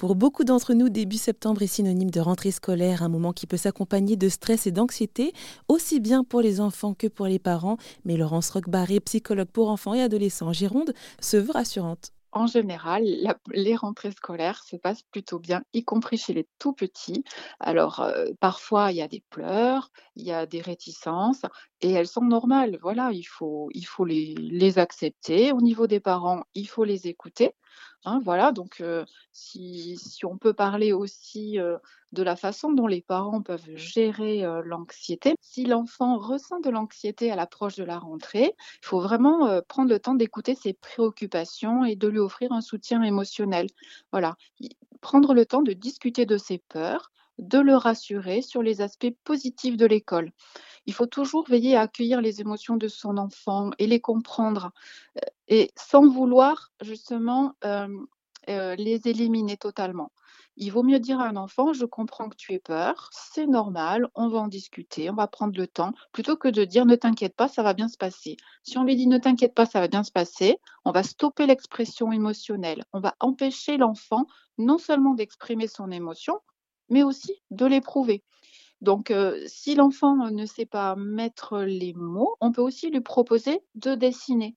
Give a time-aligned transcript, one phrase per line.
[0.00, 3.58] Pour beaucoup d'entre nous, début septembre est synonyme de rentrée scolaire, un moment qui peut
[3.58, 5.34] s'accompagner de stress et d'anxiété,
[5.68, 7.76] aussi bien pour les enfants que pour les parents.
[8.06, 13.02] Mais Laurence Roquebarré, psychologue pour enfants et adolescents en Gironde, se veut rassurante en général,
[13.52, 17.24] les rentrées scolaires se passent plutôt bien, y compris chez les tout petits.
[17.58, 21.42] Alors, euh, parfois, il y a des pleurs, il y a des réticences,
[21.80, 22.78] et elles sont normales.
[22.82, 25.50] Voilà, il faut, il faut les, les accepter.
[25.50, 27.52] Au niveau des parents, il faut les écouter.
[28.04, 28.82] Hein, voilà, donc
[29.32, 31.58] si, on peut parler aussi
[32.12, 35.34] de la façon dont les parents peuvent gérer l'anxiété.
[35.40, 40.00] Si l'enfant ressent de l'anxiété à l'approche de la rentrée, il faut vraiment prendre le
[40.00, 43.66] temps d'écouter ses préoccupations et de lui offrir un soutien émotionnel.
[44.12, 44.34] Voilà,
[45.00, 49.76] prendre le temps de discuter de ses peurs, de le rassurer sur les aspects positifs
[49.76, 50.30] de l'école.
[50.86, 54.72] Il faut toujours veiller à accueillir les émotions de son enfant et les comprendre,
[55.48, 57.54] et sans vouloir justement
[58.46, 60.10] les éliminer totalement.
[60.56, 64.08] Il vaut mieux dire à un enfant, je comprends que tu aies peur, c'est normal,
[64.14, 67.34] on va en discuter, on va prendre le temps, plutôt que de dire ne t'inquiète
[67.34, 68.36] pas, ça va bien se passer.
[68.62, 71.46] Si on lui dit ne t'inquiète pas, ça va bien se passer, on va stopper
[71.46, 74.26] l'expression émotionnelle, on va empêcher l'enfant
[74.58, 76.40] non seulement d'exprimer son émotion,
[76.88, 78.22] mais aussi de l'éprouver.
[78.80, 83.60] Donc, euh, si l'enfant ne sait pas mettre les mots, on peut aussi lui proposer
[83.74, 84.56] de dessiner.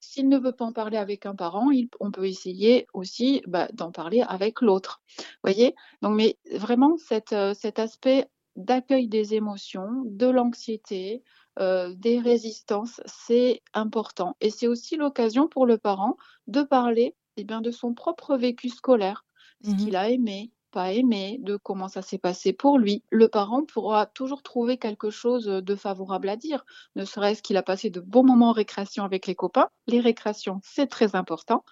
[0.00, 3.92] S'il ne veut pas en parler avec un parent, on peut essayer aussi bah, d'en
[3.92, 5.00] parler avec l'autre.
[5.42, 5.74] Voyez?
[6.02, 6.96] Donc, mais vraiment,
[7.32, 11.22] euh, cet aspect d'accueil des émotions, de l'anxiété,
[11.58, 14.36] euh, des résistances, c'est important.
[14.40, 18.68] Et c'est aussi l'occasion pour le parent de parler eh bien, de son propre vécu
[18.68, 19.24] scolaire,
[19.64, 23.28] ce mmh qu'il a aimé, pas aimé, de comment ça s'est passé pour lui, le
[23.28, 26.64] parent pourra toujours trouver quelque chose de favorable à dire,
[26.96, 29.68] ne serait-ce qu'il a passé de bons moments en récréation avec les copains.
[29.86, 31.64] Les récréations, c'est très important.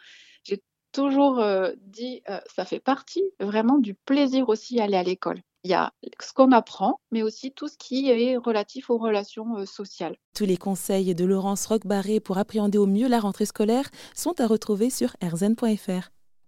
[0.45, 0.63] J'ai
[0.93, 5.41] toujours euh, dit, euh, ça fait partie vraiment du plaisir aussi aller à l'école.
[5.65, 9.59] Il y a ce qu'on apprend, mais aussi tout ce qui est relatif aux relations
[9.59, 10.17] euh, sociales.
[10.35, 14.47] Tous les conseils de Laurence Roquebarré pour appréhender au mieux la rentrée scolaire sont à
[14.47, 16.11] retrouver sur rzn.fr.